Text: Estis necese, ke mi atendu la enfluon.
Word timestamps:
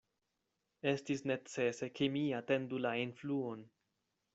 Estis 0.93 1.21
necese, 1.33 1.91
ke 2.01 2.09
mi 2.17 2.25
atendu 2.41 2.83
la 2.87 2.99
enfluon. 3.07 3.67